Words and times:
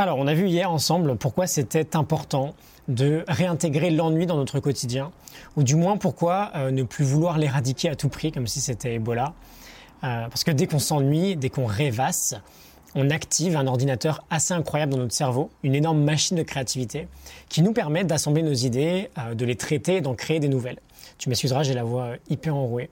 Alors, 0.00 0.16
on 0.16 0.26
a 0.26 0.32
vu 0.32 0.48
hier 0.48 0.70
ensemble 0.70 1.14
pourquoi 1.16 1.46
c'était 1.46 1.94
important 1.94 2.54
de 2.88 3.22
réintégrer 3.28 3.90
l'ennui 3.90 4.24
dans 4.24 4.38
notre 4.38 4.58
quotidien, 4.58 5.12
ou 5.58 5.62
du 5.62 5.76
moins 5.76 5.98
pourquoi 5.98 6.52
euh, 6.56 6.70
ne 6.70 6.84
plus 6.84 7.04
vouloir 7.04 7.36
l'éradiquer 7.36 7.90
à 7.90 7.96
tout 7.96 8.08
prix, 8.08 8.32
comme 8.32 8.46
si 8.46 8.62
c'était 8.62 8.94
Ebola. 8.94 9.34
Euh, 10.02 10.26
parce 10.30 10.42
que 10.42 10.52
dès 10.52 10.66
qu'on 10.66 10.78
s'ennuie, 10.78 11.36
dès 11.36 11.50
qu'on 11.50 11.66
rêvasse, 11.66 12.34
on 12.94 13.10
active 13.10 13.58
un 13.58 13.66
ordinateur 13.66 14.24
assez 14.30 14.54
incroyable 14.54 14.92
dans 14.92 14.98
notre 15.00 15.14
cerveau, 15.14 15.50
une 15.62 15.74
énorme 15.74 16.02
machine 16.02 16.38
de 16.38 16.44
créativité 16.44 17.06
qui 17.50 17.60
nous 17.60 17.74
permet 17.74 18.02
d'assembler 18.02 18.42
nos 18.42 18.54
idées, 18.54 19.10
euh, 19.18 19.34
de 19.34 19.44
les 19.44 19.56
traiter 19.56 20.00
d'en 20.00 20.14
créer 20.14 20.40
des 20.40 20.48
nouvelles. 20.48 20.78
Tu 21.18 21.28
m'excuseras, 21.28 21.62
j'ai 21.62 21.74
la 21.74 21.84
voix 21.84 22.12
hyper 22.30 22.56
enrouée. 22.56 22.88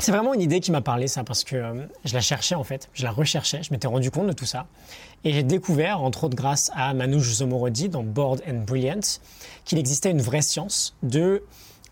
C'est 0.00 0.10
vraiment 0.10 0.34
une 0.34 0.40
idée 0.40 0.60
qui 0.60 0.72
m'a 0.72 0.80
parlé, 0.80 1.06
ça, 1.06 1.22
parce 1.22 1.44
que 1.44 1.54
euh, 1.54 1.86
je 2.04 2.14
la 2.14 2.20
cherchais 2.20 2.56
en 2.56 2.64
fait, 2.64 2.88
je 2.94 3.04
la 3.04 3.12
recherchais, 3.12 3.62
je 3.62 3.72
m'étais 3.72 3.86
rendu 3.86 4.10
compte 4.10 4.26
de 4.26 4.32
tout 4.32 4.44
ça. 4.44 4.66
Et 5.22 5.32
j'ai 5.32 5.44
découvert, 5.44 6.02
entre 6.02 6.24
autres 6.24 6.34
grâce 6.34 6.70
à 6.74 6.92
Manouche 6.94 7.32
Zomorodi 7.34 7.88
dans 7.88 8.02
Bored 8.02 8.42
and 8.48 8.64
Brilliant, 8.66 9.00
qu'il 9.64 9.78
existait 9.78 10.10
une 10.10 10.20
vraie 10.20 10.42
science 10.42 10.96
de 11.02 11.44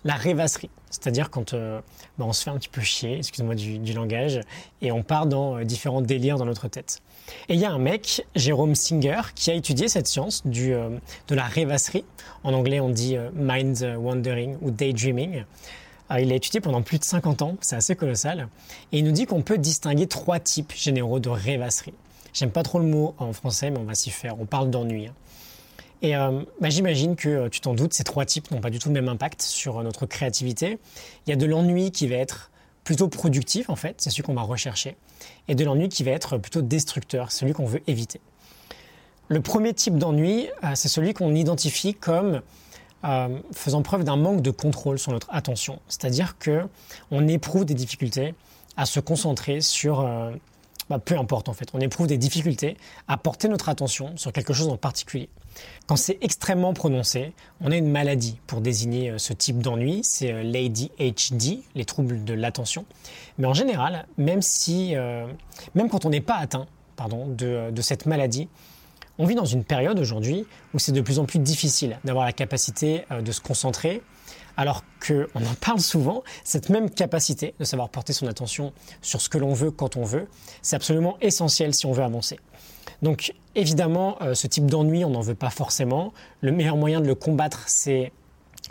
la 0.05 0.15
rêvasserie. 0.15 0.71
C'est-à-dire 0.91 1.31
quand 1.31 1.55
euh, 1.55 1.81
bah, 2.19 2.25
on 2.27 2.33
se 2.33 2.43
fait 2.43 2.51
un 2.51 2.59
petit 2.59 2.69
peu 2.69 2.81
chier, 2.81 3.19
excuse-moi 3.19 3.55
du, 3.55 3.93
langage, 3.93 4.41
et 4.83 4.91
on 4.91 5.05
part 5.05 5.27
dans 5.27 5.59
euh, 5.59 5.65
différents 5.65 6.03
délires 6.03 6.39
dans 6.39 6.45
notre 6.45 6.67
tête. 6.67 7.03
Et 7.49 7.55
il 7.55 7.61
y 7.61 7.65
a 7.65 7.71
un 7.71 7.79
mec, 7.79 8.27
Jérôme 8.35 8.75
Singer, 8.75 9.21
qui 9.37 9.53
a 9.53 9.55
étudié 9.55 9.87
cette 9.87 10.09
science 10.09 10.45
de 10.45 10.91
la 11.31 11.45
rêvasserie. 11.45 12.05
En 12.43 12.53
anglais, 12.53 12.81
on 12.81 12.91
dit 12.91 13.17
mind 13.33 13.95
wandering 13.97 14.57
ou 14.61 14.73
daydreaming. 14.73 15.45
Euh, 16.13 16.21
il 16.21 16.33
a 16.33 16.35
étudié 16.35 16.61
pendant 16.61 16.83
plus 16.83 16.99
de 16.99 17.05
50 17.05 17.43
ans, 17.43 17.57
c'est 17.61 17.77
assez 17.77 17.97
colossal, 17.97 18.49
et 18.93 18.99
il 18.99 19.05
nous 19.05 19.13
dit 19.13 19.27
qu'on 19.27 19.43
peut 19.43 19.59
distinguer 19.59 20.07
trois 20.07 20.41
types 20.41 20.73
généraux 20.75 21.21
de 21.21 21.29
rêvasserie. 21.29 21.95
J'aime 22.33 22.51
pas 22.51 22.63
trop 22.63 22.79
le 22.79 22.87
mot 22.87 23.15
en 23.19 23.33
français, 23.33 23.71
mais 23.71 23.79
on 23.79 23.85
va 23.85 23.95
s'y 23.95 24.11
faire. 24.11 24.41
On 24.41 24.47
parle 24.47 24.71
d'ennui. 24.71 25.07
Hein. 25.07 25.15
Et 26.01 26.17
euh, 26.17 26.43
bah, 26.61 26.71
j'imagine 26.71 27.15
que 27.15 27.29
euh, 27.29 27.49
tu 27.49 27.61
t'en 27.61 27.75
doutes, 27.75 27.95
ces 27.95 28.05
trois 28.05 28.25
types 28.25 28.51
n'ont 28.51 28.61
pas 28.61 28.71
du 28.71 28.79
tout 28.79 28.89
le 28.89 28.95
même 28.95 29.09
impact 29.09 29.43
sur 29.43 29.83
notre 29.83 30.07
créativité. 30.07 30.79
Il 31.27 31.31
y 31.31 31.33
a 31.33 31.37
de 31.37 31.47
l'ennui 31.47 31.91
qui 31.91 32.09
va 32.09 32.17
être 32.17 32.51
plutôt 32.85 33.09
productif, 33.09 33.71
en 33.71 33.77
fait, 33.77 34.01
c'est 34.01 34.11
celui 34.11 34.25
qu'on 34.25 34.35
va 34.35 34.43
rechercher, 34.43 34.97
et 35.47 35.55
de 35.55 35.65
l'ennui 35.65 35.89
qui 35.89 36.03
va 36.03 36.11
être 36.11 36.37
plutôt 36.39 36.63
destructeur, 36.63 37.31
celui 37.31 37.53
qu'on 37.53 37.67
veut 37.67 37.83
éviter. 37.87 38.21
Le 39.29 39.41
premier 39.41 39.73
type 39.73 39.99
d'ennui, 39.99 40.49
c'est 40.75 40.89
celui 40.89 41.15
qu'on 41.15 41.33
identifie 41.33 41.95
comme 41.95 42.43
euh, 43.05 43.39
faisant 43.53 43.83
preuve 43.83 44.05
d'un 44.05 44.17
manque 44.17 44.43
de 44.43 44.51
contrôle 44.51 44.99
sur 44.99 45.13
notre 45.13 45.27
attention. 45.31 45.81
C'est-à-dire 45.89 46.39
que 46.39 46.69
on 47.11 47.27
éprouve 47.27 47.65
des 47.65 47.75
difficultés 47.75 48.35
à 48.77 48.87
se 48.87 49.01
concentrer 49.01 49.61
sur, 49.61 50.01
euh, 50.01 50.31
bah, 50.89 50.99
peu 50.99 51.19
importe 51.19 51.49
en 51.49 51.53
fait, 51.53 51.69
on 51.75 51.81
éprouve 51.81 52.07
des 52.07 52.17
difficultés 52.17 52.77
à 53.09 53.17
porter 53.17 53.49
notre 53.49 53.69
attention 53.69 54.17
sur 54.17 54.33
quelque 54.33 54.53
chose 54.53 54.69
en 54.69 54.77
particulier. 54.77 55.29
Quand 55.87 55.97
c'est 55.97 56.19
extrêmement 56.21 56.73
prononcé, 56.75 57.33
on 57.61 57.73
a 57.73 57.77
une 57.77 57.91
maladie 57.91 58.39
pour 58.47 58.61
désigner 58.61 59.11
euh, 59.11 59.19
ce 59.19 59.33
type 59.33 59.59
d'ennui, 59.59 60.03
c'est 60.05 60.45
l'ADHD, 60.45 61.63
les 61.75 61.85
troubles 61.85 62.25
de 62.25 62.35
l'attention. 62.35 62.85
Mais 63.39 63.49
en 63.49 63.55
général, 63.55 64.07
même 64.17 64.43
si, 64.43 64.95
même 65.75 65.89
quand 65.91 66.05
on 66.05 66.11
n'est 66.11 66.21
pas 66.21 66.37
atteint, 66.37 66.67
pardon, 66.97 67.27
de 67.27 67.81
cette 67.81 68.07
maladie, 68.07 68.49
on 69.19 69.27
vit 69.27 69.35
dans 69.35 69.45
une 69.45 69.65
période 69.65 69.99
aujourd'hui 69.99 70.47
où 70.75 70.79
c'est 70.79 70.93
de 70.93 71.01
plus 71.01 71.19
en 71.19 71.25
plus 71.25 71.39
difficile 71.39 71.99
d'avoir 72.05 72.25
la 72.25 72.33
capacité 72.33 73.05
euh, 73.11 73.21
de 73.21 73.33
se 73.33 73.41
concentrer, 73.41 74.03
alors 74.57 74.85
qu'on 75.07 75.45
en 75.45 75.55
parle 75.61 75.81
souvent, 75.81 76.23
cette 76.45 76.69
même 76.69 76.91
capacité 76.91 77.55
de 77.59 77.65
savoir 77.65 77.89
porter 77.89 78.13
son 78.13 78.27
attention 78.27 78.73
sur 79.01 79.21
ce 79.21 79.29
que 79.29 79.39
l'on 79.39 79.55
veut 79.55 79.71
quand 79.71 79.97
on 79.97 80.05
veut, 80.05 80.29
c'est 80.61 80.77
absolument 80.77 81.17
essentiel 81.21 81.75
si 81.75 81.87
on 81.87 81.93
veut 81.93 82.05
avancer. 82.05 82.39
Donc 83.03 83.33
évidemment, 83.55 84.17
euh, 84.23 84.35
ce 84.35 84.47
type 84.47 84.67
d'ennui, 84.67 85.05
on 85.05 85.11
n'en 85.11 85.21
veut 85.21 85.35
pas 85.35 85.51
forcément. 85.51 86.13
Le 86.41 86.53
meilleur 86.53 86.77
moyen 86.77 87.01
de 87.01 87.07
le 87.07 87.15
combattre, 87.15 87.65
c'est 87.67 88.13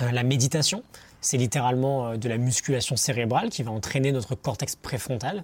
euh, 0.01 0.11
la 0.11 0.23
méditation. 0.23 0.83
C'est 1.23 1.37
littéralement 1.37 2.17
de 2.17 2.27
la 2.27 2.37
musculation 2.39 2.95
cérébrale 2.95 3.51
qui 3.51 3.61
va 3.61 3.69
entraîner 3.69 4.11
notre 4.11 4.33
cortex 4.33 4.75
préfrontal 4.75 5.43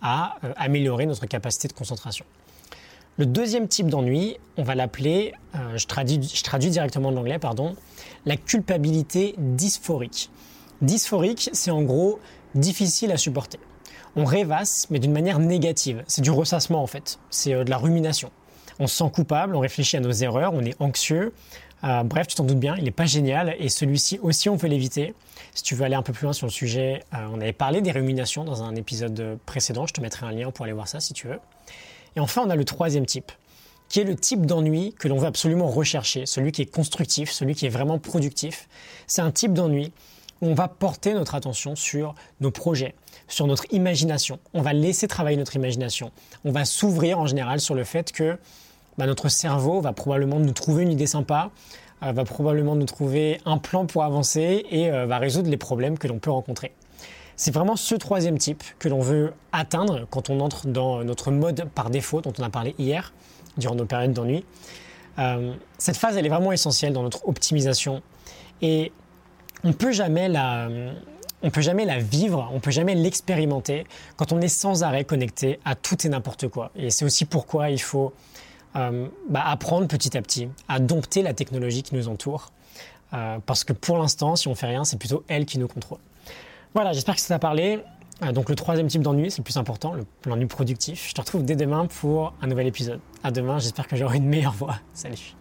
à 0.00 0.36
améliorer 0.56 1.04
notre 1.04 1.26
capacité 1.26 1.68
de 1.68 1.74
concentration. 1.74 2.24
Le 3.18 3.26
deuxième 3.26 3.66
type 3.66 3.88
d'ennui, 3.88 4.36
on 4.56 4.62
va 4.62 4.76
l'appeler, 4.76 5.34
euh, 5.56 5.76
je, 5.76 5.86
traduis, 5.88 6.70
directement 6.70 7.10
de 7.10 7.16
l'anglais, 7.16 7.40
pardon, 7.40 7.74
la 8.26 8.36
culpabilité 8.36 9.34
dysphorique. 9.38 10.30
Dysphorique, 10.82 11.50
c'est 11.52 11.72
en 11.72 11.82
gros 11.82 12.20
difficile 12.54 13.10
à 13.10 13.16
supporter. 13.16 13.58
On 14.14 14.24
rêvasse, 14.24 14.86
mais 14.90 15.00
d'une 15.00 15.10
manière 15.10 15.40
négative. 15.40 16.04
C'est 16.06 16.22
du 16.22 16.30
ressassement 16.30 16.80
en 16.80 16.86
fait. 16.86 17.18
C'est 17.28 17.54
euh, 17.54 17.64
de 17.64 17.70
la 17.70 17.76
rumination. 17.76 18.30
On 18.78 18.86
se 18.86 18.96
sent 18.98 19.10
coupable, 19.12 19.56
on 19.56 19.60
réfléchit 19.60 19.96
à 19.96 20.00
nos 20.00 20.12
erreurs, 20.12 20.54
on 20.54 20.64
est 20.64 20.80
anxieux. 20.80 21.34
Euh, 21.82 22.04
bref, 22.04 22.28
tu 22.28 22.36
t'en 22.36 22.44
doutes 22.44 22.60
bien, 22.60 22.76
il 22.76 22.84
n'est 22.84 22.92
pas 22.92 23.06
génial 23.06 23.56
et 23.58 23.68
celui-ci 23.68 24.20
aussi 24.22 24.48
on 24.48 24.58
peut 24.58 24.68
l'éviter. 24.68 25.14
Si 25.56 25.64
tu 25.64 25.74
veux 25.74 25.84
aller 25.84 25.96
un 25.96 26.02
peu 26.02 26.12
plus 26.12 26.22
loin 26.22 26.32
sur 26.32 26.46
le 26.46 26.52
sujet, 26.52 27.02
on 27.12 27.40
avait 27.40 27.52
parlé 27.52 27.80
des 27.80 27.90
ruminations 27.90 28.44
dans 28.44 28.62
un 28.62 28.76
épisode 28.76 29.38
précédent, 29.44 29.88
je 29.88 29.94
te 29.94 30.00
mettrai 30.00 30.26
un 30.26 30.30
lien 30.30 30.52
pour 30.52 30.64
aller 30.64 30.72
voir 30.72 30.86
ça 30.86 31.00
si 31.00 31.14
tu 31.14 31.26
veux. 31.26 31.40
Et 32.18 32.20
enfin, 32.20 32.42
on 32.44 32.50
a 32.50 32.56
le 32.56 32.64
troisième 32.64 33.06
type, 33.06 33.30
qui 33.88 34.00
est 34.00 34.04
le 34.04 34.16
type 34.16 34.44
d'ennui 34.44 34.92
que 34.98 35.06
l'on 35.06 35.18
veut 35.18 35.28
absolument 35.28 35.68
rechercher, 35.68 36.26
celui 36.26 36.50
qui 36.50 36.62
est 36.62 36.66
constructif, 36.66 37.30
celui 37.30 37.54
qui 37.54 37.64
est 37.64 37.68
vraiment 37.68 38.00
productif. 38.00 38.68
C'est 39.06 39.22
un 39.22 39.30
type 39.30 39.52
d'ennui 39.52 39.92
où 40.42 40.48
on 40.48 40.54
va 40.54 40.66
porter 40.66 41.14
notre 41.14 41.36
attention 41.36 41.76
sur 41.76 42.16
nos 42.40 42.50
projets, 42.50 42.96
sur 43.28 43.46
notre 43.46 43.72
imagination. 43.72 44.40
On 44.52 44.62
va 44.62 44.72
laisser 44.72 45.06
travailler 45.06 45.36
notre 45.36 45.54
imagination. 45.54 46.10
On 46.44 46.50
va 46.50 46.64
s'ouvrir 46.64 47.20
en 47.20 47.28
général 47.28 47.60
sur 47.60 47.76
le 47.76 47.84
fait 47.84 48.10
que 48.10 48.36
bah, 48.96 49.06
notre 49.06 49.28
cerveau 49.28 49.80
va 49.80 49.92
probablement 49.92 50.40
nous 50.40 50.52
trouver 50.52 50.82
une 50.82 50.90
idée 50.90 51.06
sympa, 51.06 51.52
euh, 52.02 52.10
va 52.10 52.24
probablement 52.24 52.74
nous 52.74 52.86
trouver 52.86 53.40
un 53.44 53.58
plan 53.58 53.86
pour 53.86 54.02
avancer 54.02 54.66
et 54.68 54.90
euh, 54.90 55.06
va 55.06 55.18
résoudre 55.18 55.50
les 55.50 55.56
problèmes 55.56 55.96
que 55.96 56.08
l'on 56.08 56.18
peut 56.18 56.32
rencontrer. 56.32 56.72
C'est 57.38 57.54
vraiment 57.54 57.76
ce 57.76 57.94
troisième 57.94 58.36
type 58.36 58.64
que 58.80 58.88
l'on 58.88 58.98
veut 58.98 59.32
atteindre 59.52 60.08
quand 60.10 60.28
on 60.28 60.40
entre 60.40 60.66
dans 60.66 61.04
notre 61.04 61.30
mode 61.30 61.68
par 61.72 61.88
défaut 61.88 62.20
dont 62.20 62.32
on 62.36 62.42
a 62.42 62.50
parlé 62.50 62.74
hier, 62.78 63.12
durant 63.56 63.76
nos 63.76 63.86
périodes 63.86 64.12
d'ennui. 64.12 64.44
Euh, 65.20 65.54
cette 65.78 65.96
phase, 65.96 66.16
elle 66.16 66.26
est 66.26 66.30
vraiment 66.30 66.50
essentielle 66.50 66.92
dans 66.92 67.04
notre 67.04 67.28
optimisation 67.28 68.02
et 68.60 68.90
on 69.62 69.72
peut 69.72 69.92
jamais 69.92 70.28
la, 70.28 70.68
on 71.44 71.50
peut 71.50 71.60
jamais 71.60 71.84
la 71.84 72.00
vivre, 72.00 72.50
on 72.52 72.58
peut 72.58 72.72
jamais 72.72 72.96
l'expérimenter 72.96 73.84
quand 74.16 74.32
on 74.32 74.40
est 74.40 74.48
sans 74.48 74.82
arrêt 74.82 75.04
connecté 75.04 75.60
à 75.64 75.76
tout 75.76 76.04
et 76.04 76.08
n'importe 76.08 76.48
quoi. 76.48 76.72
Et 76.74 76.90
c'est 76.90 77.04
aussi 77.04 77.24
pourquoi 77.24 77.70
il 77.70 77.80
faut 77.80 78.12
euh, 78.74 79.06
bah, 79.28 79.44
apprendre 79.46 79.86
petit 79.86 80.16
à 80.18 80.22
petit 80.22 80.48
à 80.68 80.80
dompter 80.80 81.22
la 81.22 81.34
technologie 81.34 81.84
qui 81.84 81.94
nous 81.94 82.08
entoure. 82.08 82.50
Euh, 83.14 83.38
parce 83.46 83.62
que 83.62 83.72
pour 83.72 83.96
l'instant, 83.96 84.34
si 84.34 84.48
on 84.48 84.56
fait 84.56 84.66
rien, 84.66 84.82
c'est 84.82 84.98
plutôt 84.98 85.22
elle 85.28 85.46
qui 85.46 85.60
nous 85.60 85.68
contrôle. 85.68 86.00
Voilà, 86.74 86.92
j'espère 86.92 87.14
que 87.14 87.20
ça 87.20 87.34
t'a 87.34 87.38
parlé. 87.38 87.80
Euh, 88.22 88.32
donc 88.32 88.48
le 88.48 88.54
troisième 88.54 88.88
type 88.88 89.02
d'ennui, 89.02 89.30
c'est 89.30 89.38
le 89.38 89.44
plus 89.44 89.56
important, 89.56 89.94
l'ennui 90.26 90.46
productif. 90.46 91.08
Je 91.08 91.14
te 91.14 91.20
retrouve 91.20 91.44
dès 91.44 91.56
demain 91.56 91.86
pour 91.86 92.34
un 92.42 92.46
nouvel 92.46 92.66
épisode. 92.66 93.00
À 93.22 93.30
demain, 93.30 93.58
j'espère 93.58 93.86
que 93.86 93.96
j'aurai 93.96 94.18
une 94.18 94.26
meilleure 94.26 94.52
voix. 94.52 94.76
Salut. 94.92 95.37